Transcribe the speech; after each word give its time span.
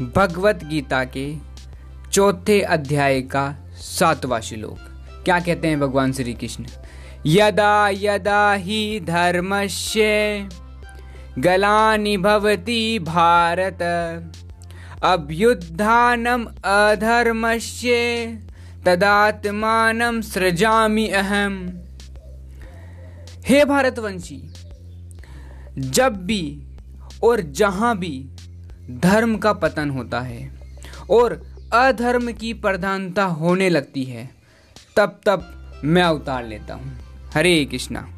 भगवत 0.00 0.64
गीता 0.64 1.04
के 1.04 1.36
चौथे 2.12 2.60
अध्याय 2.60 3.20
का 3.20 3.44
सातवां 3.76 4.40
श्लोक। 4.40 4.78
क्या 5.24 5.38
कहते 5.40 5.68
हैं 5.68 5.78
भगवान 5.80 6.12
श्री 6.12 6.34
कृष्ण 6.34 6.64
यदा 7.26 7.88
यदा 7.92 8.52
ही 8.54 9.00
धर्मस्य 9.00 10.48
गलानि 11.38 12.16
भवति 12.16 12.98
भारत, 12.98 13.82
अभ्युत्थानम 15.02 16.44
अधर्मस्य 16.64 17.94
तदात्मानं 18.86 20.20
सृजामि 20.22 21.08
अहम। 21.08 21.58
हे 23.46 23.64
भारतवंशी, 23.64 24.42
जब 25.78 26.24
भी 26.26 26.62
और 27.24 27.40
जहाँ 27.40 27.98
भी 27.98 28.28
धर्म 28.90 29.38
का 29.38 29.52
पतन 29.52 29.90
होता 29.90 30.20
है 30.20 30.52
और 31.10 31.46
अधर्म 31.72 32.32
की 32.32 32.54
प्रधानता 32.54 33.24
होने 33.24 33.68
लगती 33.68 34.04
है। 34.04 34.30
तब 34.96 35.20
तब 35.26 35.70
मैं 35.84 36.04
उतार 36.04 36.44
लेता 36.44 36.74
हूँ। 36.74 36.92
हरे 37.34 37.64
कृष्णा। 37.64 38.15